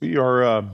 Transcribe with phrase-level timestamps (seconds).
[0.00, 0.64] We are uh,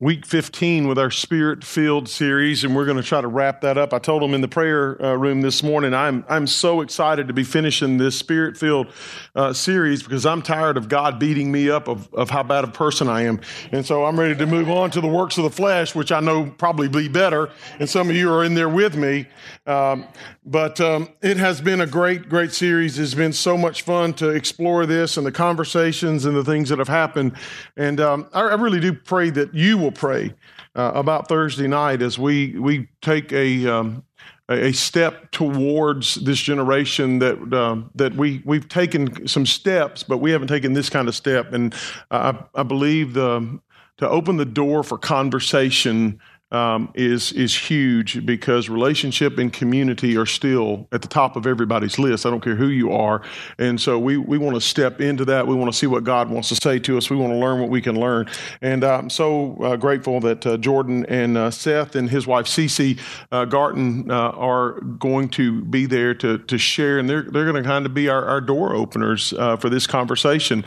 [0.00, 3.76] week 15 with our spirit filled series, and we're going to try to wrap that
[3.76, 3.92] up.
[3.92, 7.34] I told them in the prayer uh, room this morning, I'm, I'm so excited to
[7.34, 8.86] be finishing this spirit filled
[9.34, 12.68] uh, series because I'm tired of God beating me up of, of how bad a
[12.68, 13.42] person I am.
[13.72, 16.20] And so I'm ready to move on to the works of the flesh, which I
[16.20, 17.50] know probably be better.
[17.78, 19.28] And some of you are in there with me.
[19.66, 20.06] Um,
[20.46, 22.98] but um, it has been a great, great series.
[22.98, 26.78] It's been so much fun to explore this and the conversations and the things that
[26.78, 27.36] have happened.
[27.76, 30.34] And um, I, I really do pray that you will will pray
[30.74, 34.04] uh, about Thursday night as we we take a um,
[34.48, 40.30] a step towards this generation that uh, that we we've taken some steps, but we
[40.30, 41.52] haven't taken this kind of step.
[41.52, 41.74] And
[42.10, 43.60] I, I believe the
[43.98, 46.20] to open the door for conversation
[46.52, 51.98] um, is is huge because relationship and community are still at the top of everybody's
[51.98, 52.26] list.
[52.26, 53.22] I don't care who you are,
[53.58, 55.46] and so we we want to step into that.
[55.46, 57.08] We want to see what God wants to say to us.
[57.08, 58.28] We want to learn what we can learn,
[58.60, 62.98] and I'm so uh, grateful that uh, Jordan and uh, Seth and his wife Cece
[63.30, 67.62] uh, Garton uh, are going to be there to to share, and they're they're going
[67.62, 70.64] to kind of be our, our door openers uh, for this conversation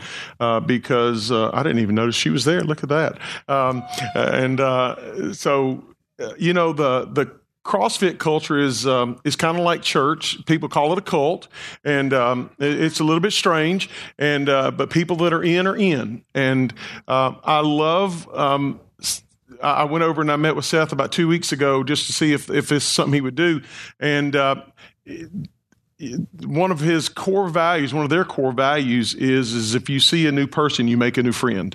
[0.66, 2.62] because I didn't even notice she was there.
[2.62, 3.18] Look at that,
[3.48, 3.82] um,
[4.14, 5.73] and so
[6.38, 7.34] you know the the
[7.64, 10.44] CrossFit culture is um, is kind of like church.
[10.44, 11.48] People call it a cult,
[11.82, 13.88] and um, it's a little bit strange.
[14.18, 16.24] And uh, but people that are in are in.
[16.34, 16.74] And
[17.08, 18.28] uh, I love.
[18.34, 18.80] Um,
[19.62, 22.32] I went over and I met with Seth about two weeks ago just to see
[22.32, 23.62] if if it's something he would do.
[23.98, 24.56] And uh,
[26.44, 30.26] one of his core values, one of their core values, is is if you see
[30.26, 31.74] a new person, you make a new friend.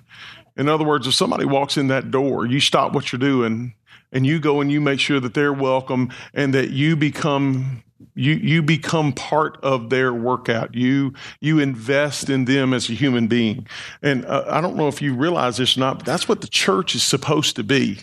[0.55, 3.73] In other words, if somebody walks in that door, you stop what you're doing
[4.11, 7.83] and you go and you make sure that they're welcome and that you become
[8.15, 10.75] you you become part of their workout.
[10.75, 13.67] You you invest in them as a human being.
[14.01, 16.47] And uh, i don't know if you realize this or not but that's what the
[16.47, 17.99] church is supposed to be.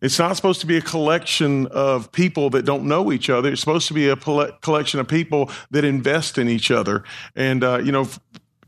[0.00, 3.52] It's not supposed to be a collection of people that don't know each other.
[3.52, 7.04] It's supposed to be a collection of people that invest in each other.
[7.36, 8.08] And uh, you know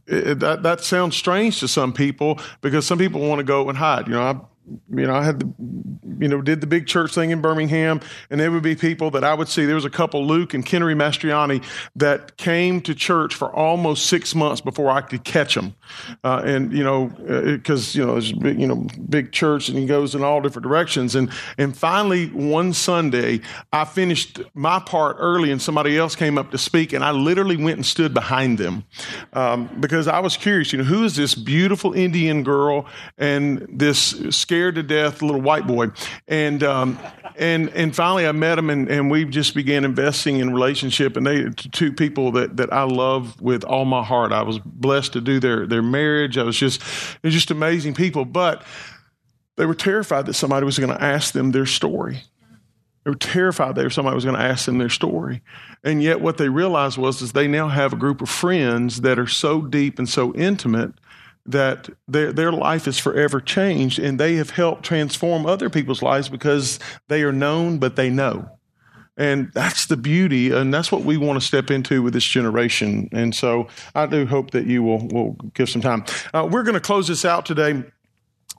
[0.06, 3.78] it, that that sounds strange to some people because some people want to go and
[3.78, 4.06] hide.
[4.06, 4.49] You know,
[4.95, 5.53] you know, I had the,
[6.19, 8.00] you know, did the big church thing in Birmingham,
[8.31, 9.65] and there would be people that I would see.
[9.65, 11.65] There was a couple, Luke and Kennery Mastriani,
[11.97, 15.75] that came to church for almost six months before I could catch them.
[16.23, 19.78] Uh, and you know, because uh, you know, there's big, you know, big church, and
[19.78, 21.15] he goes in all different directions.
[21.15, 23.41] And and finally, one Sunday,
[23.73, 27.56] I finished my part early, and somebody else came up to speak, and I literally
[27.56, 28.84] went and stood behind them
[29.33, 30.73] um, because I was curious.
[30.73, 32.87] You know, who is this beautiful Indian girl
[33.19, 34.15] and this
[34.52, 35.86] scared to death little white boy.
[36.28, 36.98] And, um,
[37.36, 41.16] and, and finally I met him and, and we just began investing in relationship.
[41.16, 44.30] And they, two people that, that I love with all my heart.
[44.30, 46.36] I was blessed to do their, their marriage.
[46.36, 46.82] I was just,
[47.22, 48.26] they're just amazing people.
[48.26, 48.62] But
[49.56, 52.20] they were terrified that somebody was going to ask them their story.
[53.04, 55.40] They were terrified that somebody was going to ask them their story.
[55.82, 59.19] And yet what they realized was is they now have a group of friends that
[59.19, 60.92] are so deep and so intimate
[61.47, 66.28] that their, their life is forever changed and they have helped transform other people's lives
[66.28, 68.48] because they are known, but they know.
[69.16, 73.10] And that's the beauty, and that's what we want to step into with this generation.
[73.12, 76.04] And so I do hope that you will, will give some time.
[76.32, 77.84] Uh, we're going to close this out today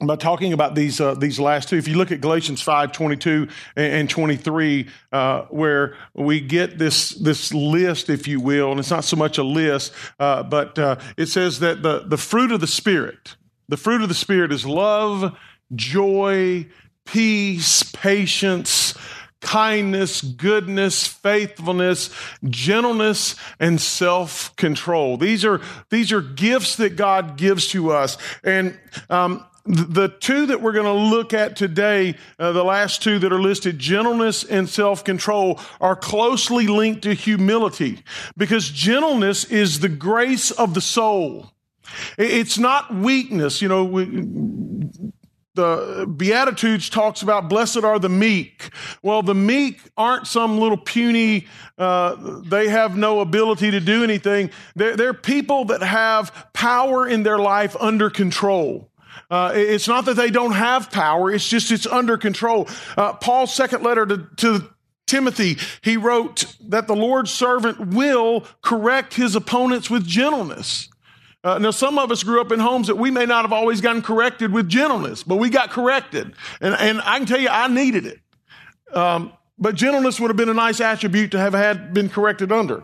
[0.00, 1.76] by talking about these uh, these last two.
[1.76, 7.54] If you look at Galatians 5, 22 and 23, uh, where we get this this
[7.54, 11.26] list, if you will, and it's not so much a list, uh, but uh, it
[11.26, 13.36] says that the, the fruit of the Spirit,
[13.68, 15.36] the fruit of the Spirit is love,
[15.74, 16.66] joy,
[17.04, 18.94] peace, patience,
[19.40, 22.10] kindness, goodness, faithfulness,
[22.44, 25.18] gentleness, and self-control.
[25.18, 28.16] These are, these are gifts that God gives to us.
[28.42, 28.78] And,
[29.10, 33.32] um, the two that we're going to look at today, uh, the last two that
[33.32, 38.02] are listed, gentleness and self control, are closely linked to humility
[38.36, 41.52] because gentleness is the grace of the soul.
[42.18, 43.62] It's not weakness.
[43.62, 44.04] You know, we,
[45.54, 48.70] the Beatitudes talks about blessed are the meek.
[49.02, 51.46] Well, the meek aren't some little puny,
[51.78, 54.50] uh, they have no ability to do anything.
[54.74, 58.90] They're, they're people that have power in their life under control.
[59.30, 62.68] Uh, it's not that they don't have power, it's just it's under control.
[62.96, 64.70] Uh, Paul's second letter to, to
[65.06, 70.88] Timothy, he wrote that the Lord's servant will correct his opponents with gentleness.
[71.42, 73.82] Uh, now, some of us grew up in homes that we may not have always
[73.82, 76.32] gotten corrected with gentleness, but we got corrected.
[76.60, 78.20] And, and I can tell you, I needed it.
[78.96, 82.82] Um, but gentleness would have been a nice attribute to have had been corrected under.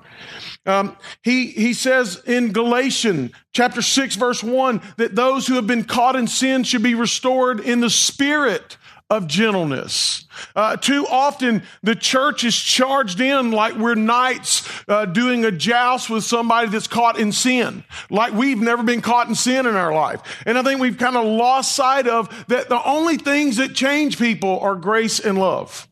[0.66, 5.84] Um, he, he says in Galatians chapter 6, verse 1, that those who have been
[5.84, 8.76] caught in sin should be restored in the spirit
[9.10, 10.26] of gentleness.
[10.54, 16.08] Uh, too often, the church is charged in like we're knights uh, doing a joust
[16.08, 19.92] with somebody that's caught in sin, like we've never been caught in sin in our
[19.92, 20.42] life.
[20.46, 24.16] And I think we've kind of lost sight of that the only things that change
[24.16, 25.88] people are grace and love.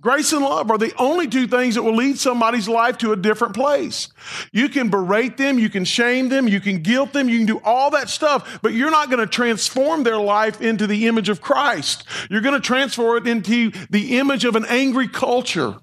[0.00, 3.16] Grace and love are the only two things that will lead somebody's life to a
[3.16, 4.08] different place.
[4.52, 7.60] You can berate them, you can shame them, you can guilt them, you can do
[7.64, 11.40] all that stuff, but you're not going to transform their life into the image of
[11.40, 12.04] Christ.
[12.30, 15.74] You're going to transform it into the image of an angry culture,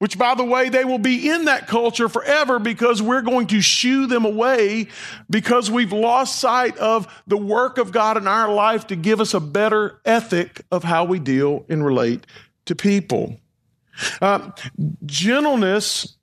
[0.00, 3.60] which, by the way, they will be in that culture forever because we're going to
[3.60, 4.88] shoo them away
[5.30, 9.32] because we've lost sight of the work of God in our life to give us
[9.32, 12.26] a better ethic of how we deal and relate
[12.64, 13.38] to people.
[14.20, 14.50] Uh,
[15.06, 16.16] gentleness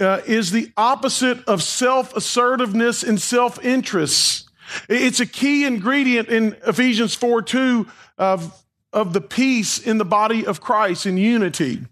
[0.00, 4.48] uh, is the opposite of self assertiveness and self interest.
[4.88, 7.86] It's a key ingredient in Ephesians 4 2
[8.18, 11.82] of, of the peace in the body of Christ in unity.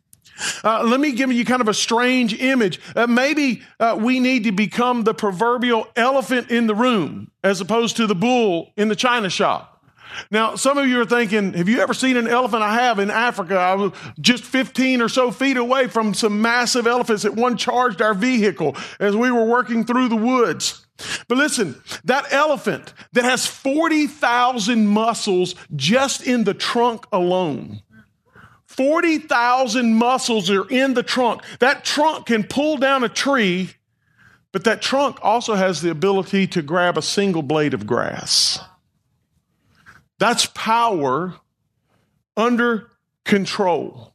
[0.64, 2.80] Uh, let me give you kind of a strange image.
[2.96, 7.96] Uh, maybe uh, we need to become the proverbial elephant in the room as opposed
[7.96, 9.71] to the bull in the china shop.
[10.30, 12.62] Now, some of you are thinking, have you ever seen an elephant?
[12.62, 13.56] I have in Africa.
[13.56, 18.02] I was just 15 or so feet away from some massive elephants that one charged
[18.02, 20.86] our vehicle as we were working through the woods.
[21.28, 27.82] But listen, that elephant that has 40,000 muscles just in the trunk alone.
[28.66, 31.42] 40,000 muscles are in the trunk.
[31.58, 33.70] That trunk can pull down a tree,
[34.50, 38.58] but that trunk also has the ability to grab a single blade of grass.
[40.18, 41.34] That's power
[42.36, 42.90] under
[43.24, 44.12] control.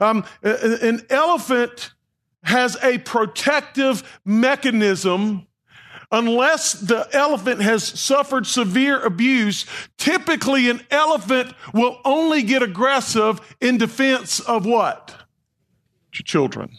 [0.00, 1.92] Um, an elephant
[2.42, 5.46] has a protective mechanism
[6.10, 9.66] unless the elephant has suffered severe abuse,
[9.98, 15.14] typically an elephant will only get aggressive in defense of what?
[16.12, 16.70] Children.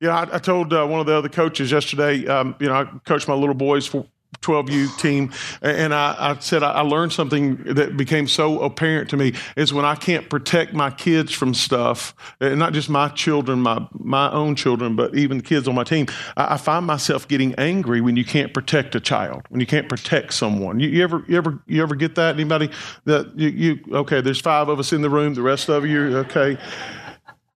[0.00, 2.84] Yeah, I, I told uh, one of the other coaches yesterday, um, you know, I
[3.06, 4.06] coach my little boys for
[4.40, 5.32] 12U team,
[5.62, 9.84] and I, I said I learned something that became so apparent to me is when
[9.84, 14.54] I can't protect my kids from stuff, and not just my children, my my own
[14.56, 16.06] children, but even the kids on my team.
[16.36, 19.88] I, I find myself getting angry when you can't protect a child, when you can't
[19.88, 20.80] protect someone.
[20.80, 22.34] You, you ever you ever you ever get that?
[22.34, 22.70] Anybody
[23.04, 24.20] that you, you okay?
[24.20, 25.34] There's five of us in the room.
[25.34, 26.58] The rest of you okay?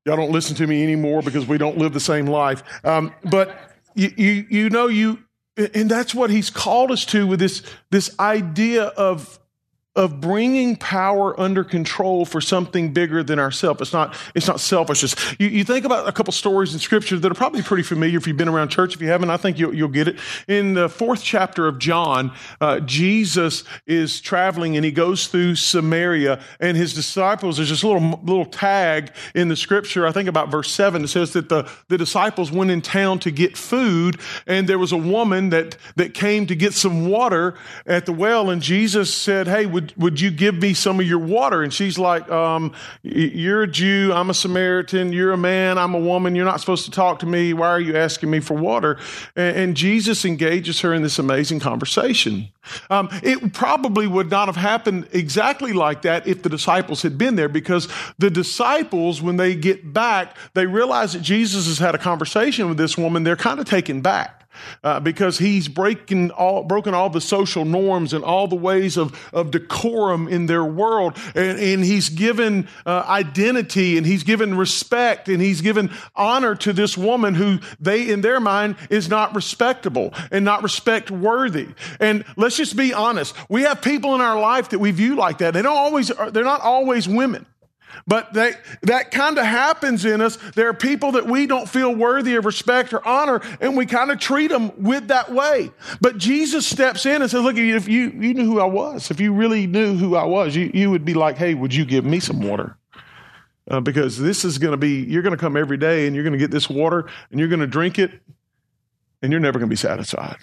[0.04, 2.62] Y'all don't listen to me anymore because we don't live the same life.
[2.84, 5.18] Um, but you, you you know you
[5.58, 9.38] and that's what he's called us to with this, this idea of
[9.98, 13.80] of bringing power under control for something bigger than ourselves.
[13.80, 15.16] It's not, it's not selfishness.
[15.40, 18.28] You, you, think about a couple stories in scripture that are probably pretty familiar if
[18.28, 18.94] you've been around church.
[18.94, 20.20] If you haven't, I think you'll, you'll get it.
[20.46, 22.30] In the fourth chapter of John,
[22.60, 28.20] uh, Jesus is traveling and he goes through Samaria and his disciples, there's this little,
[28.22, 31.98] little tag in the scripture, I think about verse seven, it says that the, the
[31.98, 36.46] disciples went in town to get food and there was a woman that, that came
[36.46, 40.54] to get some water at the well and Jesus said, Hey, would would, you give
[40.56, 41.62] me some of your water?
[41.62, 44.12] And she's like, um, You're a Jew.
[44.14, 45.12] I'm a Samaritan.
[45.12, 45.78] You're a man.
[45.78, 46.34] I'm a woman.
[46.34, 47.52] You're not supposed to talk to me.
[47.52, 48.98] Why are you asking me for water?
[49.36, 52.48] And, and Jesus engages her in this amazing conversation.
[52.90, 57.36] Um, it probably would not have happened exactly like that if the disciples had been
[57.36, 61.98] there because the disciples, when they get back, they realize that Jesus has had a
[61.98, 63.24] conversation with this woman.
[63.24, 64.38] They're kind of taken back
[64.82, 69.18] uh, because he's breaking all, broken all the social norms and all the ways of,
[69.32, 71.16] of decorum in their world.
[71.34, 76.72] And, and he's given uh, identity and he's given respect and he's given honor to
[76.72, 81.68] this woman who they, in their mind, is not respectable and not respect worthy.
[82.00, 83.34] And let's just be honest.
[83.48, 85.54] We have people in our life that we view like that.
[85.54, 87.46] They don't always, they're not always women.
[88.06, 88.52] But they,
[88.82, 90.36] that kind of happens in us.
[90.54, 94.10] There are people that we don't feel worthy of respect or honor, and we kind
[94.10, 95.70] of treat them with that way.
[96.00, 99.20] But Jesus steps in and says, Look, if you, you knew who I was, if
[99.20, 102.04] you really knew who I was, you, you would be like, Hey, would you give
[102.04, 102.76] me some water?
[103.70, 106.24] Uh, because this is going to be, you're going to come every day and you're
[106.24, 108.10] going to get this water and you're going to drink it
[109.20, 110.38] and you're never going to be satisfied.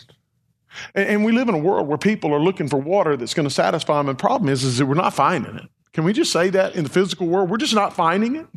[0.94, 3.48] And, and we live in a world where people are looking for water that's going
[3.48, 4.10] to satisfy them.
[4.10, 5.70] And the problem is, is that we're not finding it.
[5.96, 7.50] Can we just say that in the physical world?
[7.50, 8.48] We're just not finding it.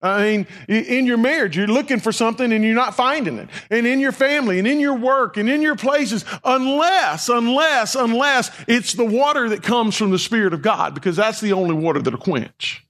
[0.00, 3.50] I mean, in your marriage, you're looking for something and you're not finding it.
[3.70, 8.50] And in your family and in your work and in your places, unless, unless, unless
[8.66, 12.00] it's the water that comes from the Spirit of God, because that's the only water
[12.00, 12.86] that'll quench.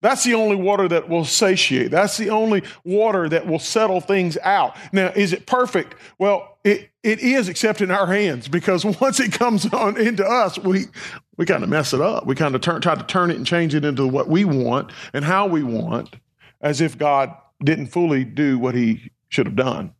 [0.00, 1.90] That's the only water that will satiate.
[1.90, 4.76] That's the only water that will settle things out.
[4.92, 5.94] Now, is it perfect?
[6.18, 10.58] Well, it, it is, except in our hands, because once it comes on into us,
[10.58, 10.86] we,
[11.36, 12.26] we kind of mess it up.
[12.26, 14.92] We kind of turn, try to turn it and change it into what we want
[15.12, 16.16] and how we want,
[16.60, 19.94] as if God didn't fully do what he should have done,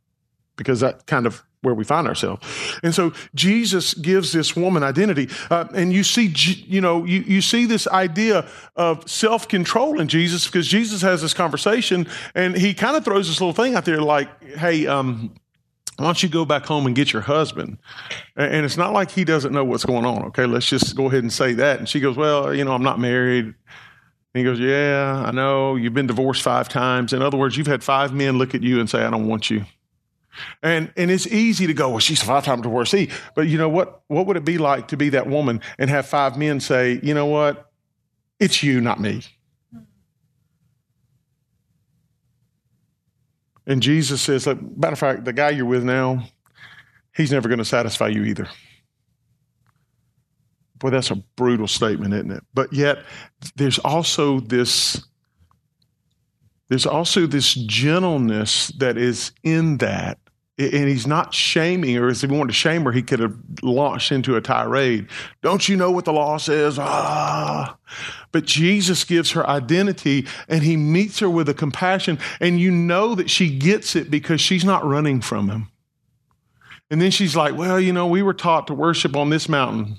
[0.57, 2.47] because that kind of where we find ourselves.
[2.83, 5.29] And so Jesus gives this woman identity.
[5.49, 6.27] Uh, and you see,
[6.67, 11.23] you know, you, you see this idea of self control in Jesus because Jesus has
[11.23, 15.33] this conversation and he kind of throws this little thing out there like, hey, um,
[16.03, 17.79] why don't you go back home and get your husband?
[18.37, 20.25] And it's not like he doesn't know what's going on.
[20.25, 21.79] Okay, let's just go ahead and say that.
[21.79, 23.45] And she goes, well, you know, I'm not married.
[23.45, 23.55] And
[24.35, 25.77] he goes, yeah, I know.
[25.77, 27.13] You've been divorced five times.
[27.13, 29.49] In other words, you've had five men look at you and say, I don't want
[29.49, 29.65] you.
[30.63, 33.11] And and it's easy to go, well, she's five time divorcee.
[33.35, 34.03] But you know what?
[34.09, 37.15] What would it be like to be that woman and have five men say, you
[37.15, 37.71] know what?
[38.41, 39.23] It's you, not me.
[43.67, 46.25] And Jesus says, matter of fact, the guy you're with now,
[47.15, 48.49] he's never going to satisfy you either.
[50.79, 52.43] Boy, that's a brutal statement, isn't it?
[52.53, 53.05] But yet,
[53.55, 55.05] there's also this
[56.69, 60.19] there's also this gentleness that is in that
[60.59, 62.09] and he's not shaming her.
[62.09, 65.09] If he wanted to shame her, he could have launched into a tirade.
[65.41, 66.79] Don't you know what the law says?
[66.79, 67.77] Ah.
[68.33, 72.19] But Jesus gives her identity and he meets her with a compassion.
[72.41, 75.69] And you know that she gets it because she's not running from him.
[76.91, 79.97] And then she's like, Well, you know, we were taught to worship on this mountain.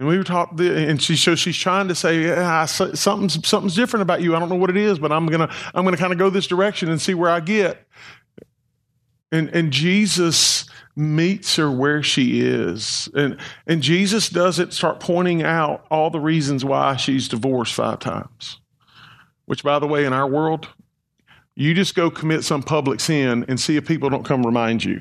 [0.00, 4.00] And we were taught, and she, so she's trying to say, yeah, something's, something's different
[4.00, 4.34] about you.
[4.34, 6.46] I don't know what it is, but I'm to, I'm to kind of go this
[6.46, 7.86] direction and see where I get.
[9.32, 13.08] And, and Jesus meets her where she is.
[13.14, 18.58] And, and Jesus doesn't start pointing out all the reasons why she's divorced five times.
[19.46, 20.68] Which, by the way, in our world,
[21.54, 25.00] you just go commit some public sin and see if people don't come remind you.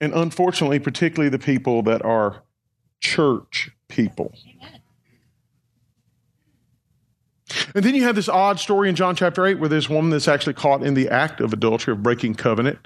[0.00, 2.42] And unfortunately, particularly the people that are
[3.00, 4.34] church people.
[7.74, 10.28] And then you have this odd story in John chapter 8 where this woman that's
[10.28, 12.78] actually caught in the act of adultery, of breaking covenant.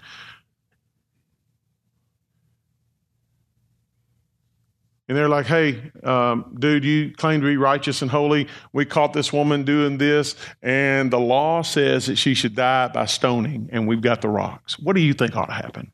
[5.08, 8.46] And they're like, hey, um, dude, you claim to be righteous and holy.
[8.74, 13.06] We caught this woman doing this, and the law says that she should die by
[13.06, 14.78] stoning, and we've got the rocks.
[14.78, 15.92] What do you think ought to happen?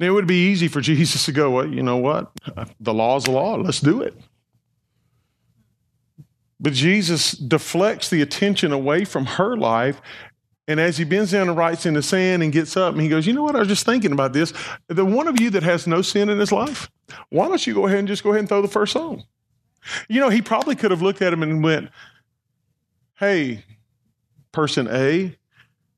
[0.00, 2.32] Now, it would be easy for Jesus to go, well, you know what?
[2.80, 3.56] The law is the law.
[3.56, 4.14] Let's do it.
[6.58, 10.00] But Jesus deflects the attention away from her life.
[10.68, 13.08] And as he bends down and writes in the sand and gets up, and he
[13.08, 13.54] goes, You know what?
[13.54, 14.52] I was just thinking about this.
[14.88, 16.90] The one of you that has no sin in his life,
[17.28, 19.22] why don't you go ahead and just go ahead and throw the first stone?
[20.08, 21.90] You know, he probably could have looked at him and went,
[23.18, 23.64] Hey,
[24.50, 25.36] person A,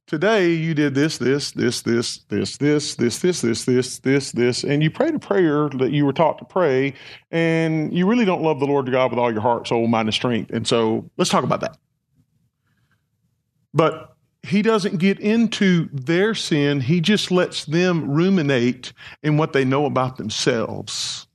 [0.08, 4.64] Today you did this, this, this, this, this, this, this, this, this, this, this, this,
[4.64, 6.94] and you prayed a prayer that you were taught to pray,
[7.30, 10.08] and you really don't love the Lord your God with all your heart, soul, mind,
[10.08, 10.50] and strength.
[10.50, 11.76] And so let's talk about that.
[13.74, 19.66] But he doesn't get into their sin, he just lets them ruminate in what they
[19.66, 21.26] know about themselves.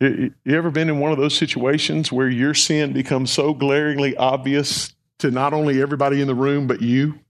[0.00, 4.92] You ever been in one of those situations where your sin becomes so glaringly obvious
[5.20, 7.20] to not only everybody in the room, but you?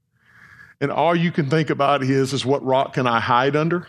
[0.81, 3.87] And all you can think about is, is what rock can I hide under?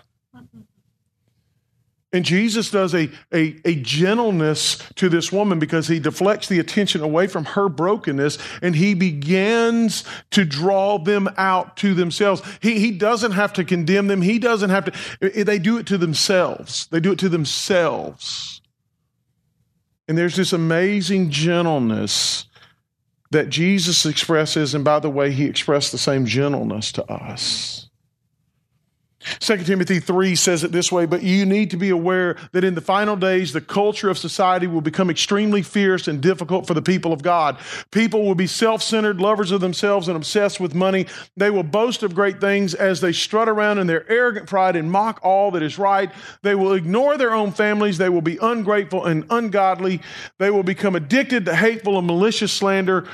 [2.14, 7.00] And Jesus does a, a, a, gentleness to this woman because he deflects the attention
[7.00, 12.42] away from her brokenness and he begins to draw them out to themselves.
[12.60, 14.20] He, he doesn't have to condemn them.
[14.20, 16.86] He doesn't have to, they do it to themselves.
[16.88, 18.60] They do it to themselves.
[20.06, 22.44] And there's this amazing gentleness
[23.32, 27.81] that Jesus expresses, and by the way, he expressed the same gentleness to us.
[29.40, 32.74] 2 Timothy 3 says it this way, but you need to be aware that in
[32.74, 36.82] the final days, the culture of society will become extremely fierce and difficult for the
[36.82, 37.58] people of God.
[37.90, 41.06] People will be self centered, lovers of themselves, and obsessed with money.
[41.36, 44.90] They will boast of great things as they strut around in their arrogant pride and
[44.90, 46.10] mock all that is right.
[46.42, 47.98] They will ignore their own families.
[47.98, 50.00] They will be ungrateful and ungodly.
[50.38, 53.06] They will become addicted to hateful and malicious slander.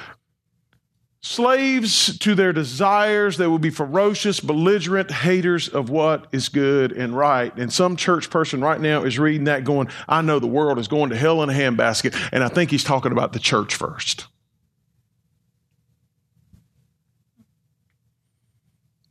[1.20, 7.16] Slaves to their desires, they will be ferocious, belligerent haters of what is good and
[7.16, 7.54] right.
[7.56, 10.86] And some church person right now is reading that going, I know the world is
[10.86, 12.16] going to hell in a handbasket.
[12.32, 14.28] And I think he's talking about the church first.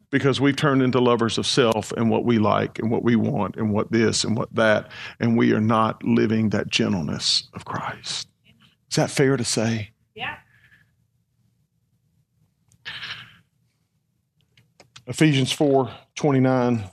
[0.10, 3.56] because we've turned into lovers of self and what we like and what we want
[3.56, 8.28] and what this and what that, and we are not living that gentleness of Christ.
[8.90, 9.92] Is that fair to say?
[10.16, 10.38] Yeah.
[15.08, 16.84] Ephesians 4 29.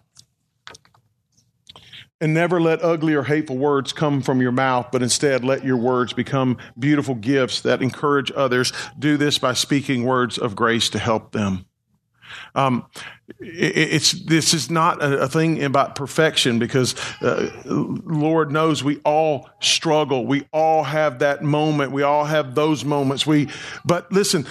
[2.20, 5.76] And never let ugly or hateful words come from your mouth, but instead let your
[5.76, 8.72] words become beautiful gifts that encourage others.
[8.98, 11.66] Do this by speaking words of grace to help them.
[12.54, 12.86] Um,
[13.40, 20.26] it's this is not a, thing about perfection because uh, Lord knows we all struggle.
[20.26, 21.92] We all have that moment.
[21.92, 23.26] We all have those moments.
[23.26, 23.48] We,
[23.84, 24.46] but listen,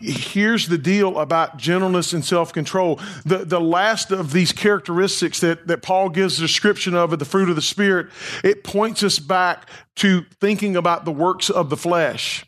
[0.00, 3.00] here's the deal about gentleness and self control.
[3.24, 7.24] The the last of these characteristics that that Paul gives a description of of the
[7.24, 8.08] fruit of the Spirit,
[8.42, 12.44] it points us back to thinking about the works of the flesh.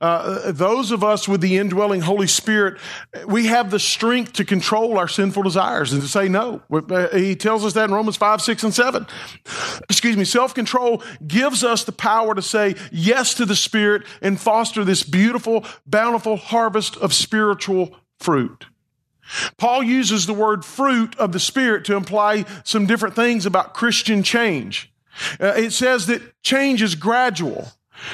[0.00, 2.78] Uh, those of us with the indwelling Holy Spirit,
[3.26, 6.62] we have the strength to control our sinful desires and to say no.
[6.70, 9.06] Uh, he tells us that in Romans 5, 6, and 7.
[9.88, 10.24] Excuse me.
[10.24, 15.02] Self control gives us the power to say yes to the Spirit and foster this
[15.02, 18.66] beautiful, bountiful harvest of spiritual fruit.
[19.56, 24.22] Paul uses the word fruit of the Spirit to imply some different things about Christian
[24.22, 24.92] change.
[25.40, 27.72] Uh, it says that change is gradual.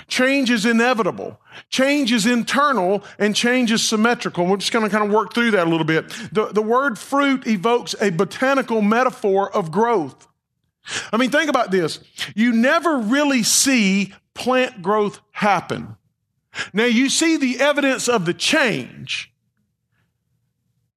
[0.09, 1.41] Change is inevitable.
[1.69, 4.47] Change is internal and change is symmetrical.
[4.47, 6.09] We're just going to kind of work through that a little bit.
[6.33, 10.27] The, the word fruit evokes a botanical metaphor of growth.
[11.13, 12.01] I mean, think about this.
[12.35, 15.97] You never really see plant growth happen.
[16.73, 19.33] Now, you see the evidence of the change,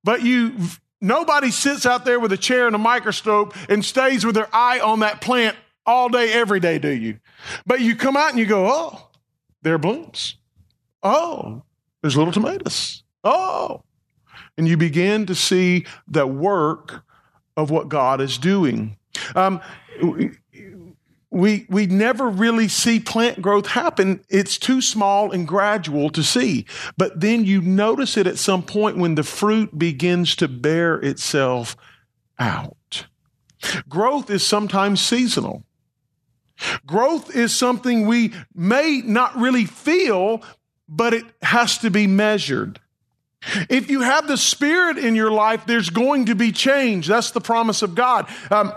[0.04, 0.54] but you
[1.02, 4.80] nobody sits out there with a chair and a microscope and stays with their eye
[4.80, 5.56] on that plant
[5.88, 7.18] all day, every day, do you?
[7.66, 9.10] But you come out and you go, oh,
[9.64, 10.36] there blooms.
[11.02, 11.64] Oh,
[12.02, 13.04] there's little tomatoes.
[13.24, 13.84] Oh.
[14.58, 17.04] And you begin to see the work
[17.56, 18.98] of what God is doing.
[19.36, 19.62] Um,
[21.30, 24.24] we, we never really see plant growth happen.
[24.30, 26.66] It's too small and gradual to see.
[26.98, 31.76] But then you notice it at some point when the fruit begins to bear itself
[32.40, 33.06] out.
[33.90, 35.64] Growth is sometimes seasonal.
[36.86, 40.42] Growth is something we may not really feel,
[40.88, 42.80] but it has to be measured.
[43.70, 47.08] If you have the Spirit in your life, there's going to be change.
[47.08, 48.28] That's the promise of God.
[48.50, 48.74] Um,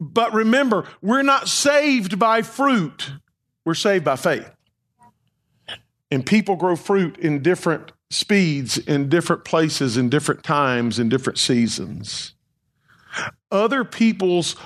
[0.00, 3.12] but remember, we're not saved by fruit,
[3.64, 4.50] we're saved by faith.
[6.10, 11.38] And people grow fruit in different speeds, in different places, in different times, in different
[11.38, 12.34] seasons.
[13.50, 14.56] Other people's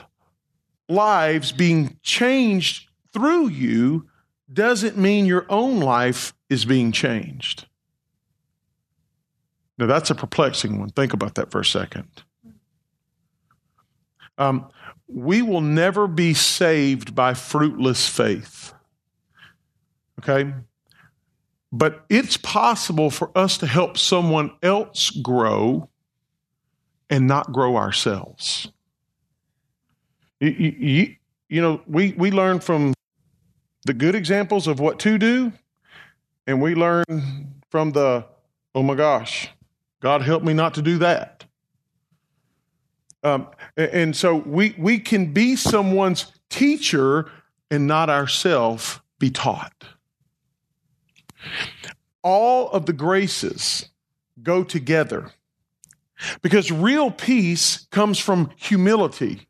[0.93, 4.09] lives being changed through you
[4.53, 7.67] doesn't mean your own life is being changed.
[9.79, 10.91] Now, that's a perplexing one.
[10.91, 12.09] Think about that for a second.
[14.39, 14.69] Um,
[15.09, 18.73] we will never be saved by fruitless faith.
[20.19, 20.53] Okay?
[21.73, 25.89] But it's possible for us to help someone else grow
[27.09, 28.71] and not grow ourselves.
[30.43, 31.17] You, you,
[31.49, 32.95] you know, we, we learn from
[33.85, 35.53] the good examples of what to do,
[36.49, 37.05] and we learn
[37.71, 38.25] from the,
[38.75, 39.51] oh my gosh,
[40.01, 41.45] God help me not to do that.
[43.23, 47.31] Um, and so we, we can be someone's teacher
[47.71, 49.85] and not ourselves be taught.
[52.25, 53.91] All of the graces
[54.43, 55.31] go together
[56.41, 59.47] because real peace comes from humility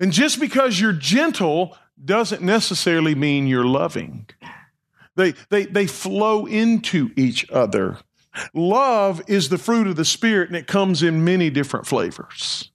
[0.00, 4.26] and just because you're gentle doesn't necessarily mean you're loving.
[5.14, 7.98] They, they, they flow into each other.
[8.54, 12.70] Love is the fruit of the Spirit, and it comes in many different flavors.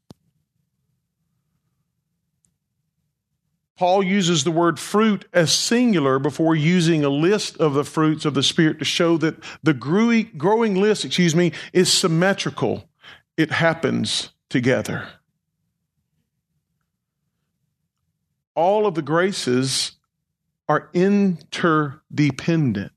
[3.75, 8.33] Paul uses the word fruit as singular before using a list of the fruits of
[8.33, 12.89] the Spirit to show that the growing list, excuse me, is symmetrical.
[13.35, 15.07] It happens together.
[18.57, 19.93] All of the graces
[20.67, 22.91] are interdependent.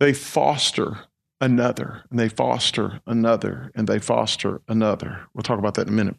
[0.00, 1.00] They foster
[1.40, 5.26] another, and they foster another, and they foster another.
[5.34, 6.16] We'll talk about that in a minute.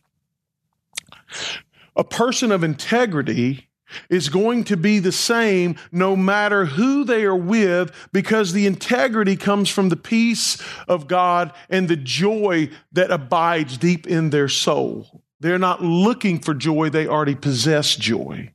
[1.96, 3.70] A person of integrity
[4.10, 9.36] is going to be the same no matter who they are with because the integrity
[9.36, 15.24] comes from the peace of God and the joy that abides deep in their soul.
[15.40, 18.52] They're not looking for joy, they already possess joy.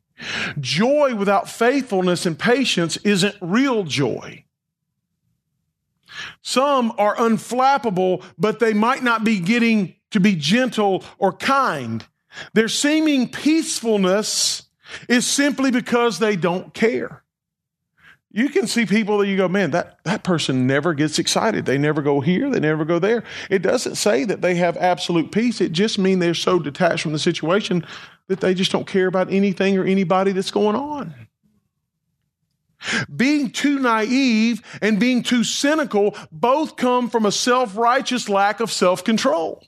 [0.61, 4.45] Joy without faithfulness and patience isn't real joy.
[6.43, 12.05] Some are unflappable, but they might not be getting to be gentle or kind.
[12.53, 14.65] Their seeming peacefulness
[15.09, 17.22] is simply because they don't care.
[18.35, 21.67] You can see people that you go, man, that, that person never gets excited.
[21.67, 23.25] They never go here, they never go there.
[23.51, 25.61] It doesn't say that they have absolute peace.
[25.61, 27.85] It just means they're so detached from the situation
[28.29, 31.15] that they just don't care about anything or anybody that's going on.
[33.15, 38.73] Being too naive and being too cynical both come from a self righteous lack of
[38.73, 39.63] self control.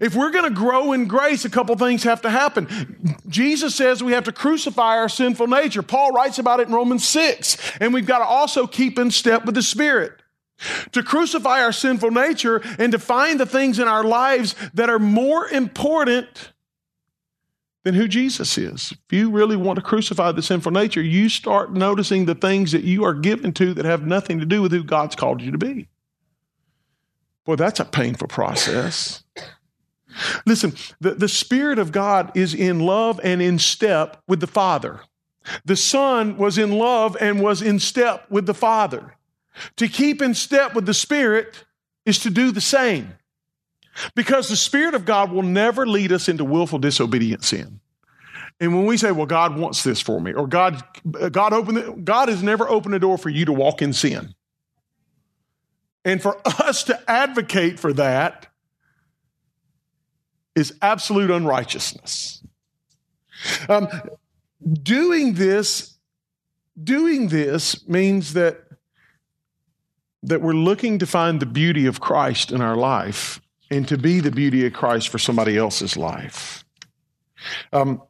[0.00, 3.20] If we're going to grow in grace, a couple things have to happen.
[3.28, 5.82] Jesus says we have to crucify our sinful nature.
[5.82, 7.56] Paul writes about it in Romans 6.
[7.80, 10.12] And we've got to also keep in step with the Spirit.
[10.92, 14.98] To crucify our sinful nature and to find the things in our lives that are
[14.98, 16.52] more important
[17.84, 18.92] than who Jesus is.
[18.92, 22.82] If you really want to crucify the sinful nature, you start noticing the things that
[22.82, 25.58] you are given to that have nothing to do with who God's called you to
[25.58, 25.86] be.
[27.44, 29.22] Boy, that's a painful process.
[30.46, 35.00] Listen, the, the Spirit of God is in love and in step with the Father.
[35.64, 39.14] The Son was in love and was in step with the Father.
[39.76, 41.64] To keep in step with the Spirit
[42.04, 43.14] is to do the same.
[44.14, 47.80] Because the Spirit of God will never lead us into willful disobedient sin.
[48.60, 50.82] And when we say, well, God wants this for me, or God,
[51.30, 54.34] God opened it, God has never opened a door for you to walk in sin.
[56.04, 58.46] And for us to advocate for that
[60.56, 62.42] is absolute unrighteousness.
[63.68, 63.88] Um,
[64.82, 65.98] doing this,
[66.82, 68.62] doing this means that
[70.22, 73.40] that we're looking to find the beauty of Christ in our life
[73.70, 76.64] and to be the beauty of Christ for somebody else's life.
[77.72, 78.02] Um,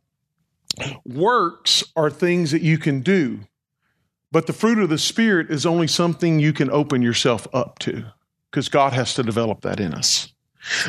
[1.04, 3.40] works are things that you can do,
[4.32, 8.06] but the fruit of the Spirit is only something you can open yourself up to
[8.50, 10.32] because God has to develop that in us.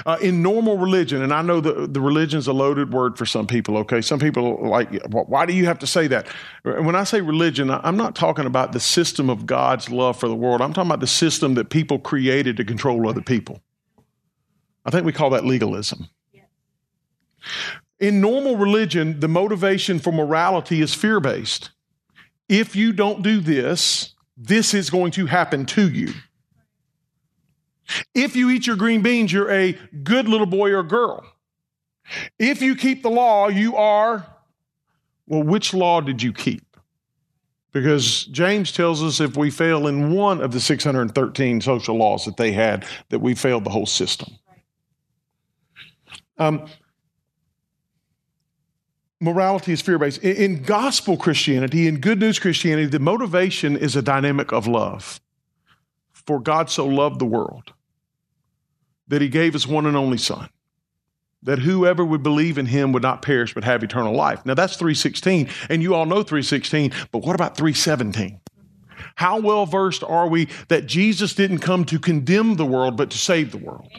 [0.05, 3.45] Uh, in normal religion, and I know the, the religion's a loaded word for some
[3.45, 4.01] people, okay?
[4.01, 6.27] Some people like, why do you have to say that?
[6.63, 10.35] When I say religion, I'm not talking about the system of God's love for the
[10.35, 10.61] world.
[10.61, 13.61] I'm talking about the system that people created to control other people.
[14.85, 16.07] I think we call that legalism.
[17.99, 21.71] In normal religion, the motivation for morality is fear based.
[22.49, 26.13] If you don't do this, this is going to happen to you.
[28.13, 29.73] If you eat your green beans, you're a
[30.03, 31.25] good little boy or girl.
[32.39, 34.25] If you keep the law, you are,
[35.27, 36.63] well, which law did you keep?
[37.73, 42.37] Because James tells us if we fail in one of the 613 social laws that
[42.37, 44.33] they had, that we failed the whole system.
[46.37, 46.65] Um,
[49.19, 50.23] morality is fear based.
[50.23, 55.19] In, in gospel Christianity, in good news Christianity, the motivation is a dynamic of love.
[56.13, 57.73] For God so loved the world
[59.07, 60.49] that he gave his one and only Son,
[61.43, 64.45] that whoever would believe in him would not perish but have eternal life.
[64.45, 68.39] Now that's 316, and you all know 316, but what about 317?
[69.15, 73.17] How well versed are we that Jesus didn't come to condemn the world, but to
[73.17, 73.89] save the world?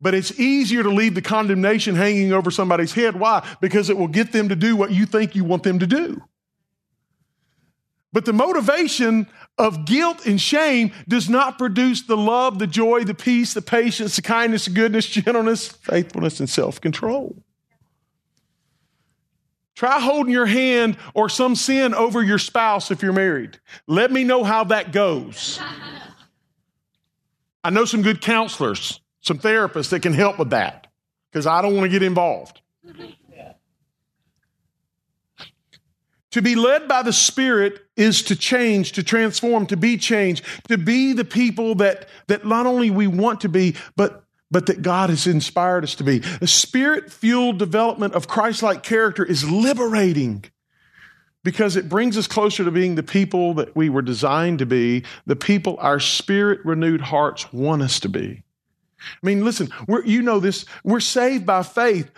[0.00, 3.18] But it's easier to leave the condemnation hanging over somebody's head.
[3.18, 3.46] Why?
[3.62, 6.22] Because it will get them to do what you think you want them to do.
[8.12, 13.14] But the motivation of guilt and shame does not produce the love, the joy, the
[13.14, 17.36] peace, the patience, the kindness, the goodness, gentleness, faithfulness, and self control.
[19.74, 23.58] Try holding your hand or some sin over your spouse if you're married.
[23.88, 25.58] Let me know how that goes.
[27.64, 30.86] I know some good counselors some therapists that can help with that
[31.32, 32.60] because I don't want to get involved.
[36.34, 40.76] To be led by the Spirit is to change, to transform, to be changed, to
[40.76, 45.10] be the people that, that not only we want to be, but, but that God
[45.10, 46.18] has inspired us to be.
[46.18, 50.44] The spirit fueled development of Christ like character is liberating
[51.44, 55.04] because it brings us closer to being the people that we were designed to be,
[55.26, 58.42] the people our spirit renewed hearts want us to be.
[59.00, 59.68] I mean, listen,
[60.04, 60.64] you know this.
[60.82, 62.10] We're saved by faith,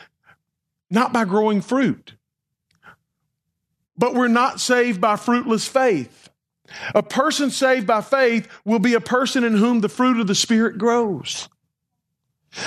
[0.91, 2.16] not by growing fruit.
[3.99, 6.29] But we're not saved by fruitless faith.
[6.95, 10.35] A person saved by faith will be a person in whom the fruit of the
[10.35, 11.49] Spirit grows.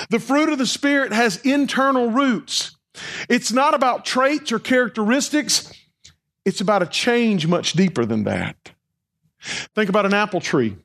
[0.08, 2.76] The fruit of the Spirit has internal roots.
[3.28, 5.72] It's not about traits or characteristics,
[6.44, 8.56] it's about a change much deeper than that.
[9.40, 10.76] Think about an apple tree.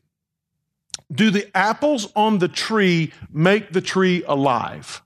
[1.12, 5.02] Do the apples on the tree make the tree alive?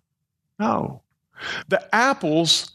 [0.58, 1.02] No.
[1.68, 2.72] The apples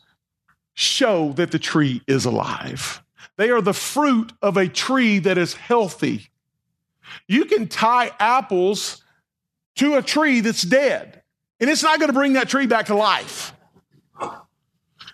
[0.75, 3.03] show that the tree is alive.
[3.37, 6.29] They are the fruit of a tree that is healthy.
[7.27, 9.03] You can tie apples
[9.77, 11.23] to a tree that's dead,
[11.61, 13.53] and it's not going to bring that tree back to life.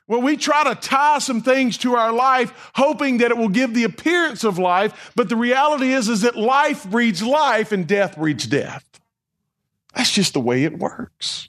[0.07, 3.75] Well, we try to tie some things to our life, hoping that it will give
[3.75, 8.17] the appearance of life, but the reality is, is that life breeds life and death
[8.17, 8.85] breeds death.
[9.95, 11.49] That's just the way it works.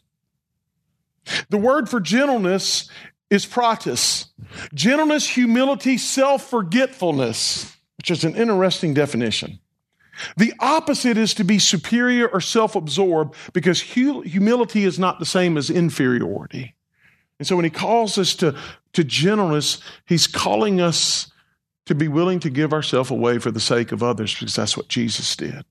[1.50, 2.90] The word for gentleness
[3.32, 4.28] is pratis.
[4.76, 9.58] Gentleness, humility, self forgetfulness, which is an interesting definition.
[10.38, 15.58] The opposite is to be superior or self absorbed because humility is not the same
[15.58, 16.76] as inferiority.
[17.40, 18.56] And so when he calls us to,
[18.94, 21.32] to gentleness, he's calling us
[21.86, 24.90] to be willing to give ourselves away for the sake of others because that's what
[24.90, 25.66] Jesus did.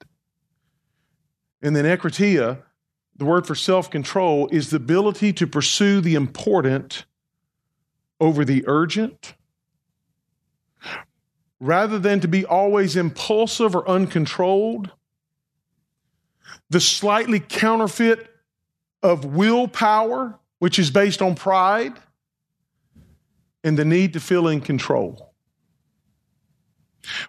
[1.63, 2.63] And then ekratia,
[3.15, 7.05] the word for self control, is the ability to pursue the important
[8.21, 9.35] over the urgent
[11.59, 14.91] rather than to be always impulsive or uncontrolled.
[16.71, 18.29] The slightly counterfeit
[19.03, 21.95] of willpower which is based on pride
[23.65, 25.33] and the need to feel in control.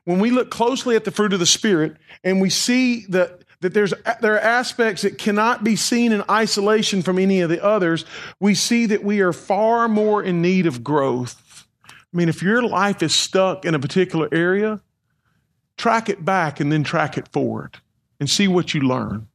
[0.03, 3.73] When we look closely at the fruit of the Spirit and we see that, that
[3.73, 8.05] there's, there are aspects that cannot be seen in isolation from any of the others,
[8.39, 11.67] we see that we are far more in need of growth.
[11.87, 14.81] I mean, if your life is stuck in a particular area,
[15.77, 17.77] track it back and then track it forward
[18.19, 19.27] and see what you learn.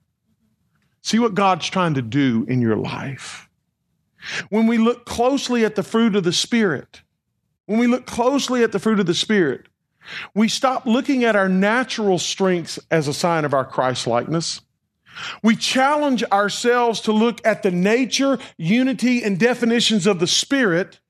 [1.02, 3.48] See what God's trying to do in your life.
[4.48, 7.02] When we look closely at the fruit of the Spirit,
[7.66, 9.66] when we look closely at the fruit of the Spirit,
[10.34, 14.60] we stop looking at our natural strengths as a sign of our Christ likeness.
[15.42, 21.00] We challenge ourselves to look at the nature, unity, and definitions of the Spirit,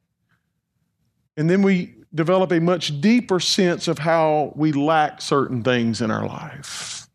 [1.36, 6.10] and then we develop a much deeper sense of how we lack certain things in
[6.10, 7.08] our life.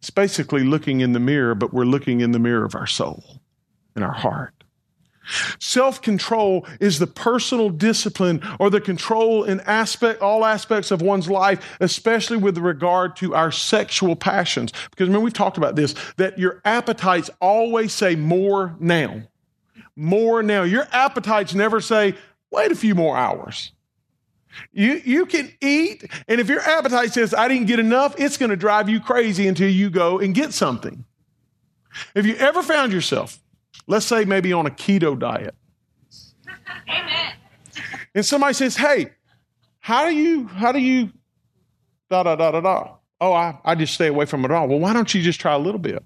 [0.00, 3.40] It's basically looking in the mirror, but we're looking in the mirror of our soul
[3.94, 4.57] and our heart.
[5.60, 11.28] Self control is the personal discipline or the control in aspect, all aspects of one's
[11.28, 14.72] life, especially with regard to our sexual passions.
[14.90, 19.22] Because remember, we've talked about this, that your appetites always say more now.
[19.96, 20.62] More now.
[20.62, 22.14] Your appetites never say,
[22.50, 23.72] wait a few more hours.
[24.72, 28.50] You, you can eat, and if your appetite says, I didn't get enough, it's going
[28.50, 31.04] to drive you crazy until you go and get something.
[32.16, 33.38] Have you ever found yourself
[33.88, 35.54] let's say maybe on a keto diet.
[36.88, 37.32] Amen.
[38.14, 39.10] And somebody says, hey,
[39.80, 41.10] how do you, how do you,
[42.08, 42.94] da da da da da.
[43.20, 44.68] Oh, I, I just stay away from it all.
[44.68, 46.04] Well, why don't you just try a little bit?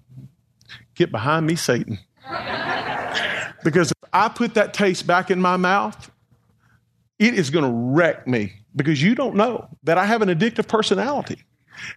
[0.95, 1.99] Get behind me, Satan.
[3.65, 6.11] because if I put that taste back in my mouth,
[7.19, 10.69] it is going to wreck me because you don't know that I have an addictive
[10.69, 11.43] personality.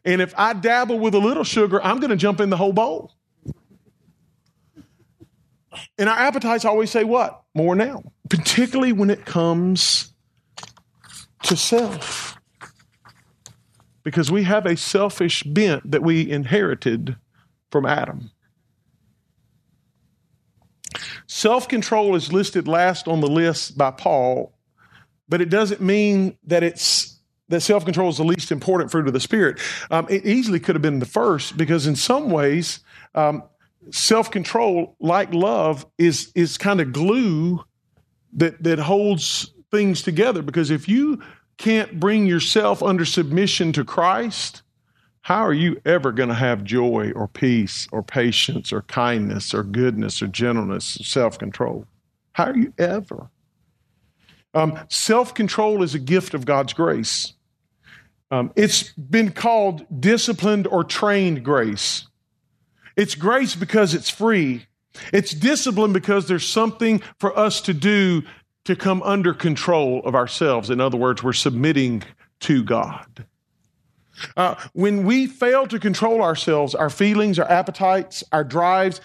[0.04, 2.74] And if I dabble with a little sugar, I'm going to jump in the whole
[2.74, 3.14] bowl.
[5.98, 7.42] And our appetites always say what?
[7.54, 10.14] More now, particularly when it comes
[11.44, 12.38] to self.
[14.04, 17.16] Because we have a selfish bent that we inherited
[17.72, 18.32] from Adam.
[21.28, 24.54] Self control is listed last on the list by Paul,
[25.28, 29.14] but it doesn't mean that it's that self control is the least important fruit of
[29.14, 29.60] the Spirit.
[29.92, 32.80] Um, it easily could have been the first because, in some ways,
[33.14, 33.44] um,
[33.92, 37.64] self control, like love, is is kind of glue
[38.34, 40.42] that that holds things together.
[40.42, 41.22] Because if you
[41.58, 44.62] can't bring yourself under submission to Christ,
[45.22, 49.64] how are you ever going to have joy or peace or patience or kindness or
[49.64, 51.86] goodness or gentleness or self control?
[52.34, 53.30] How are you ever?
[54.54, 57.34] Um, self control is a gift of God's grace.
[58.32, 62.08] Um, it's been called disciplined or trained grace.
[62.96, 64.66] It's grace because it's free.
[65.12, 68.24] It's discipline because there's something for us to do
[68.66, 70.70] to come under control of ourselves.
[70.70, 72.04] In other words, we're submitting
[72.42, 73.26] to God.
[74.38, 79.02] Uh, when we fail to control ourselves, our feelings, our appetites, our drives,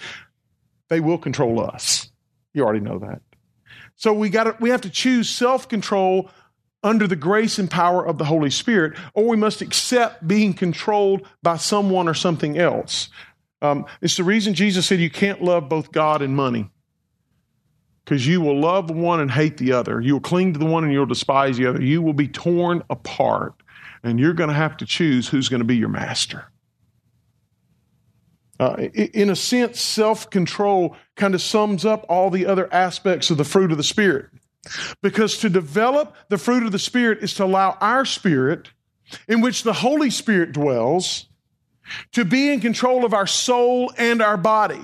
[0.89, 2.11] they will control us.
[2.55, 3.21] You already know that.
[3.97, 6.31] So we got we have to choose self-control
[6.83, 11.27] under the grace and power of the Holy Spirit, or we must accept being controlled
[11.43, 13.11] by someone or something else.
[13.63, 16.71] Um, it's the reason Jesus said you can't love both God and money.
[18.05, 20.01] Because you will love one and hate the other.
[20.01, 21.83] You will cling to the one and you'll despise the other.
[21.83, 23.55] You will be torn apart.
[24.03, 26.51] And you're going to have to choose who's going to be your master.
[28.59, 28.77] Uh,
[29.15, 33.45] in a sense, self control kind of sums up all the other aspects of the
[33.45, 34.27] fruit of the Spirit.
[35.03, 38.69] Because to develop the fruit of the Spirit is to allow our spirit,
[39.29, 41.30] in which the Holy Spirit dwells,
[42.13, 44.81] to be in control of our soul and our body.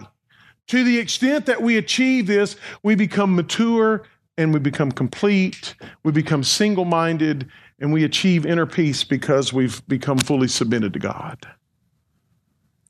[0.68, 4.04] To the extent that we achieve this, we become mature
[4.36, 9.86] and we become complete, we become single minded, and we achieve inner peace because we've
[9.88, 11.46] become fully submitted to God.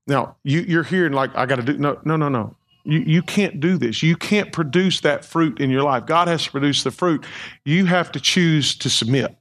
[0.07, 2.57] Now, you, are hearing like, I got to do, no, no, no, no.
[2.85, 4.03] You, you can't do this.
[4.03, 6.07] You can't produce that fruit in your life.
[6.07, 7.27] God has to produce the fruit.
[7.65, 9.37] You have to choose to submit,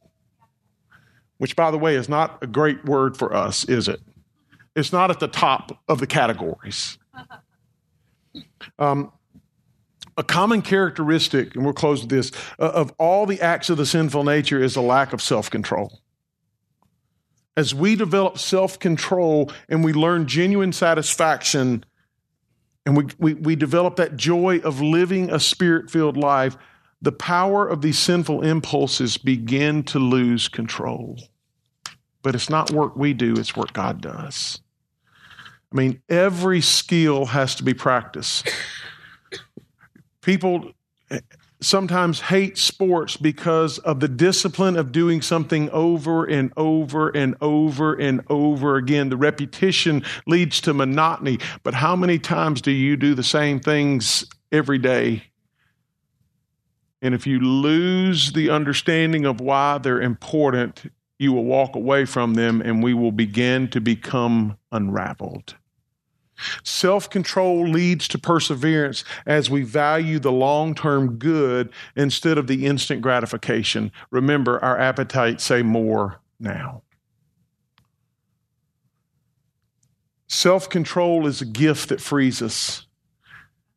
[1.37, 4.01] which, by the way, is not a great word for us, is it?
[4.75, 6.97] It's not at the top of the categories.
[8.77, 9.11] Um,
[10.17, 13.85] a common characteristic, and we'll close with this, uh, of all the acts of the
[13.85, 16.01] sinful nature is a lack of self control.
[17.57, 21.85] As we develop self control and we learn genuine satisfaction,
[22.85, 26.57] and we, we, we develop that joy of living a spirit filled life,
[27.01, 31.19] the power of these sinful impulses begin to lose control.
[32.21, 34.59] But it's not work we do, it's work God does.
[35.75, 38.49] I mean, every skill has to be practiced.
[40.21, 40.71] People
[41.11, 41.19] eh,
[41.59, 47.93] sometimes hate sports because of the discipline of doing something over and over and over
[47.93, 49.09] and over again.
[49.09, 51.39] The repetition leads to monotony.
[51.63, 55.23] But how many times do you do the same things every day?
[57.01, 62.35] And if you lose the understanding of why they're important, you will walk away from
[62.35, 65.55] them and we will begin to become unraveled.
[66.63, 72.65] Self control leads to perseverance as we value the long term good instead of the
[72.65, 73.91] instant gratification.
[74.11, 76.83] Remember, our appetites say more now.
[80.27, 82.85] Self control is a gift that frees us.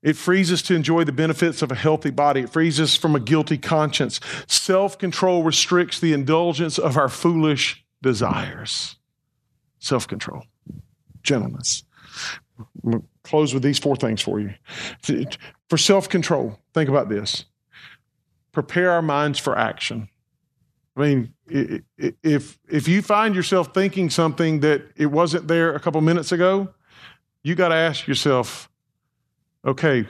[0.02, 2.42] It frees us to enjoy the benefits of a healthy body.
[2.42, 4.20] It frees us from a guilty conscience.
[4.46, 8.96] Self control restricts the indulgence of our foolish desires.
[9.78, 10.44] Self control,
[11.22, 11.84] gentleness,
[13.22, 14.54] close with these four things for you.
[15.68, 17.44] For self control, think about this
[18.52, 20.08] prepare our minds for action.
[20.96, 26.00] I mean, if if you find yourself thinking something that it wasn't there a couple
[26.00, 26.74] minutes ago,
[27.44, 28.68] you got to ask yourself,
[29.64, 30.08] okay,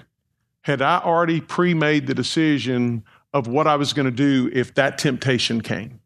[0.62, 4.96] had I already pre-made the decision of what I was going to do if that
[4.96, 6.00] temptation came?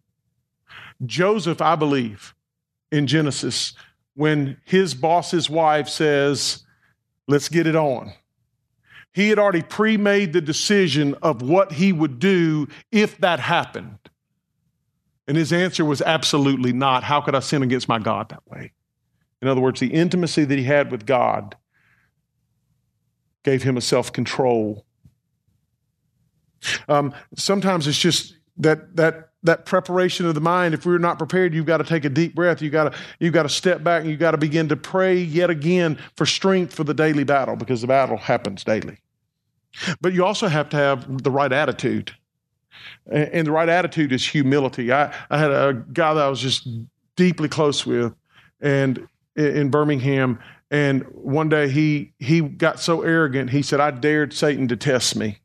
[1.06, 2.34] Joseph, I believe,
[2.90, 3.74] in Genesis
[4.14, 6.64] when his boss's wife says,
[7.28, 8.12] Let's get it on.
[9.14, 13.98] He had already pre made the decision of what he would do if that happened.
[15.28, 17.04] And his answer was absolutely not.
[17.04, 18.72] How could I sin against my God that way?
[19.40, 21.56] In other words, the intimacy that he had with God
[23.44, 24.84] gave him a self control.
[26.88, 31.52] Um, sometimes it's just that that that preparation of the mind if we're not prepared
[31.52, 32.62] you've got to take a deep breath.
[32.62, 35.16] You've got to you've got to step back and you've got to begin to pray
[35.16, 38.98] yet again for strength for the daily battle because the battle happens daily.
[40.00, 42.12] But you also have to have the right attitude.
[43.10, 44.92] And the right attitude is humility.
[44.92, 46.68] I, I had a guy that i was just
[47.16, 48.14] deeply close with
[48.60, 50.38] and in birmingham
[50.70, 55.16] and one day he he got so arrogant he said i dared satan to test
[55.16, 55.38] me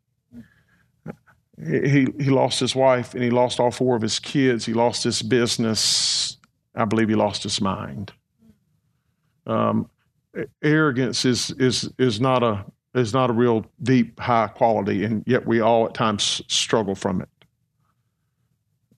[1.64, 4.66] he, he lost his wife and he lost all four of his kids.
[4.66, 6.38] He lost his business.
[6.76, 8.14] I believe he lost his mind.
[9.48, 9.90] Um,
[10.62, 15.48] arrogance is, is, is, not a, is not a real deep, high quality, and yet
[15.48, 17.30] we all at times struggle from it.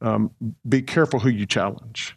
[0.01, 0.31] Um,
[0.67, 2.15] be careful who you challenge.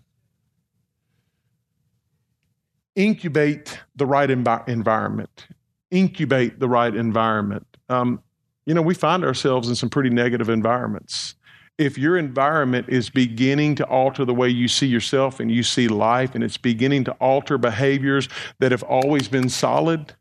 [2.96, 5.46] Incubate the right envi- environment.
[5.90, 7.66] Incubate the right environment.
[7.88, 8.22] Um,
[8.66, 11.34] you know, we find ourselves in some pretty negative environments.
[11.78, 15.88] If your environment is beginning to alter the way you see yourself and you see
[15.88, 20.14] life, and it's beginning to alter behaviors that have always been solid,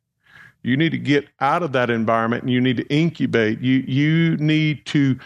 [0.64, 3.60] you need to get out of that environment and you need to incubate.
[3.62, 5.20] You, you need to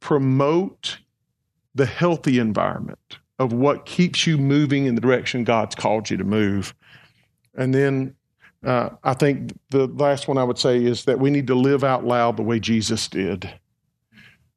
[0.00, 0.98] promote
[1.74, 6.24] the healthy environment of what keeps you moving in the direction God's called you to
[6.24, 6.74] move.
[7.54, 8.14] And then
[8.64, 11.84] uh, I think the last one I would say is that we need to live
[11.84, 13.52] out loud the way Jesus did.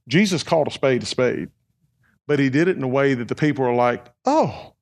[0.08, 1.50] Jesus called a spade a spade,
[2.26, 4.74] but he did it in a way that the people are like, oh,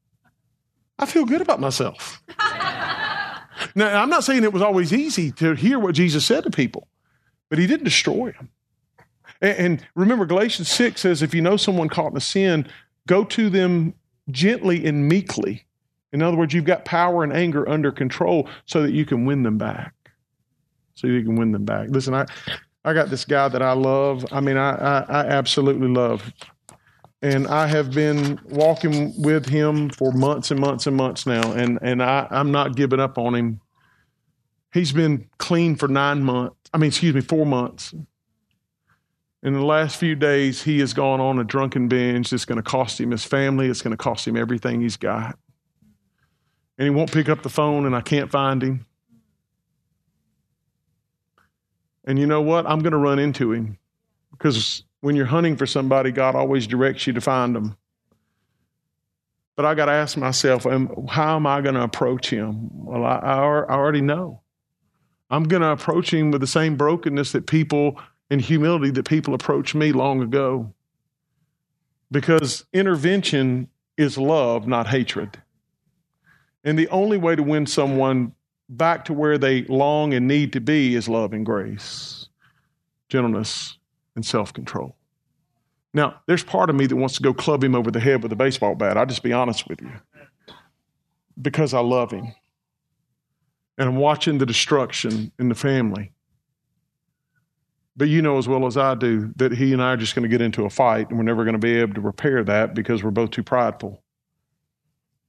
[0.99, 2.21] I feel good about myself.
[3.75, 6.87] now, I'm not saying it was always easy to hear what Jesus said to people,
[7.49, 8.49] but he didn't destroy them.
[9.41, 12.67] And, and remember, Galatians 6 says if you know someone caught in a sin,
[13.07, 13.95] go to them
[14.29, 15.64] gently and meekly
[16.15, 19.43] in other words, you've got power and anger under control so that you can win
[19.43, 19.93] them back.
[20.93, 21.89] So you can win them back.
[21.89, 22.25] Listen, I,
[22.85, 24.25] I got this guy that I love.
[24.31, 26.31] I mean, I, I, I absolutely love.
[27.21, 31.79] And I have been walking with him for months and months and months now, and,
[31.81, 33.59] and I, I'm not giving up on him.
[34.71, 36.55] He's been clean for nine months.
[36.73, 37.93] I mean, excuse me, four months.
[39.43, 42.63] In the last few days, he has gone on a drunken binge that's going to
[42.63, 43.67] cost him his family.
[43.67, 45.37] It's going to cost him everything he's got.
[46.77, 48.85] And he won't pick up the phone, and I can't find him.
[52.05, 52.67] And you know what?
[52.67, 53.77] I'm going to run into him
[54.31, 57.77] because when you're hunting for somebody, God always directs you to find them.
[59.55, 60.65] But I got to ask myself,
[61.09, 62.85] how am I going to approach him?
[62.85, 64.41] Well, I, I already know.
[65.29, 67.99] I'm going to approach him with the same brokenness that people
[68.29, 70.73] and humility that people approached me long ago.
[72.11, 75.41] Because intervention is love, not hatred.
[76.65, 78.33] And the only way to win someone
[78.67, 82.27] back to where they long and need to be is love and grace,
[83.07, 83.77] gentleness,
[84.15, 84.95] and self control.
[85.93, 88.33] Now, there's part of me that wants to go club him over the head with
[88.33, 88.97] a baseball bat.
[88.97, 89.91] I'll just be honest with you.
[91.41, 92.33] Because I love him.
[93.77, 96.11] And I'm watching the destruction in the family.
[97.95, 100.23] But you know as well as I do that he and I are just going
[100.23, 102.73] to get into a fight and we're never going to be able to repair that
[102.73, 104.01] because we're both too prideful.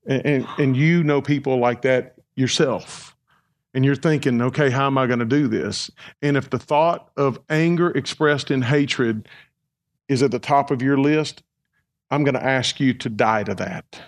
[0.06, 3.16] And, and, you know people like that yourself
[3.74, 5.90] and you're thinking, okay, how am I going to do this?
[6.22, 9.28] And if the thought of anger expressed in hatred
[10.08, 11.42] is at the top of your list,
[12.10, 14.00] I'm going to ask you to die to that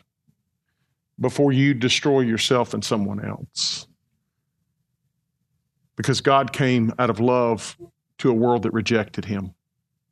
[1.20, 3.86] before you destroy yourself and someone else.
[5.96, 7.76] Because God came out of love
[8.18, 9.52] to a world that rejected him,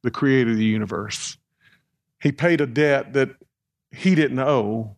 [0.03, 1.39] the creator of the universe.
[2.21, 3.31] He paid a debt that
[3.93, 4.97] he didn't owe,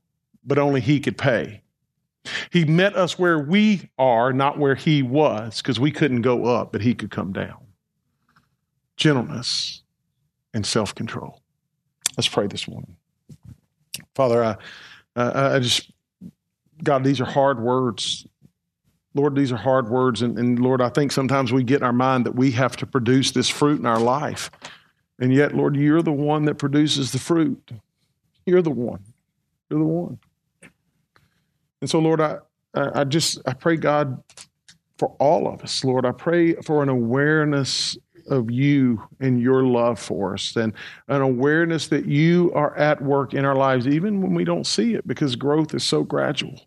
[0.48, 1.62] but only he could pay.
[2.50, 6.72] He met us where we are, not where he was, because we couldn't go up,
[6.72, 7.58] but he could come down.
[8.96, 9.82] Gentleness
[10.52, 11.42] and self control.
[12.16, 12.96] Let's pray this morning.
[14.14, 14.56] Father, I,
[15.14, 15.92] I just,
[16.82, 18.26] God, these are hard words.
[19.14, 20.22] Lord, these are hard words.
[20.22, 22.86] And, and Lord, I think sometimes we get in our mind that we have to
[22.86, 24.50] produce this fruit in our life.
[25.20, 27.70] And yet, Lord, you're the one that produces the fruit.
[28.46, 29.04] You're the one.
[29.68, 30.18] You're the one.
[31.80, 32.38] And so, Lord, I,
[32.74, 34.22] I just I pray God
[34.98, 36.04] for all of us, Lord.
[36.04, 37.96] I pray for an awareness
[38.28, 40.74] of you and your love for us, and
[41.08, 44.94] an awareness that you are at work in our lives, even when we don't see
[44.94, 46.60] it, because growth is so gradual.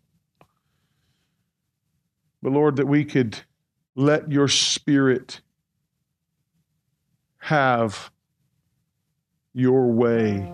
[2.41, 3.37] But Lord, that we could
[3.95, 5.41] let your spirit
[7.37, 8.11] have
[9.53, 10.51] your way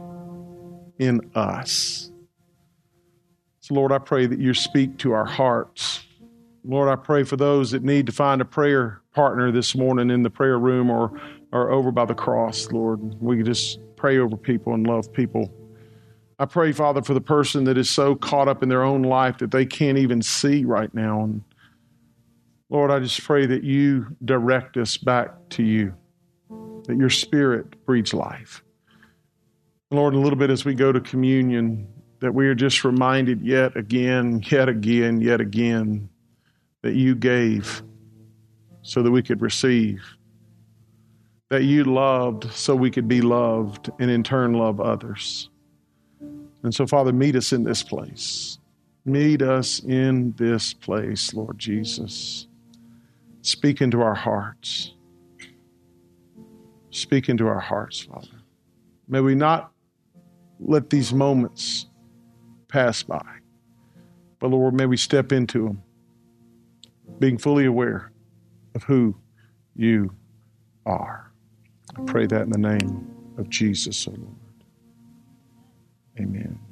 [0.99, 2.11] in us.
[3.67, 6.01] So, Lord, I pray that you speak to our hearts.
[6.63, 10.23] Lord, I pray for those that need to find a prayer partner this morning in
[10.23, 11.19] the prayer room or,
[11.51, 13.21] or over by the cross, Lord.
[13.21, 15.53] We just pray over people and love people.
[16.39, 19.39] I pray, Father, for the person that is so caught up in their own life
[19.39, 21.25] that they can't even see right now.
[21.25, 21.43] And
[22.69, 25.93] Lord, I just pray that you direct us back to you,
[26.85, 28.63] that your spirit breathes life.
[29.91, 31.85] Lord, a little bit as we go to communion,
[32.19, 36.09] that we are just reminded yet again, yet again, yet again
[36.81, 37.83] that you gave
[38.81, 40.01] so that we could receive,
[41.49, 45.49] that you loved so we could be loved and in turn love others.
[46.63, 48.59] And so, Father, meet us in this place.
[49.05, 52.47] Meet us in this place, Lord Jesus.
[53.41, 54.93] Speak into our hearts.
[56.89, 58.27] Speak into our hearts, Father.
[59.07, 59.71] May we not
[60.59, 61.86] let these moments
[62.67, 63.25] pass by.
[64.39, 65.83] But Lord, may we step into them,
[67.19, 68.11] being fully aware
[68.75, 69.15] of who
[69.75, 70.13] you
[70.85, 71.31] are.
[71.97, 73.07] I pray that in the name
[73.37, 74.35] of Jesus, O oh Lord.
[76.19, 76.66] Amen.